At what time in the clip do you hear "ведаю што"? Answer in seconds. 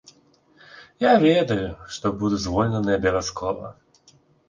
1.25-2.05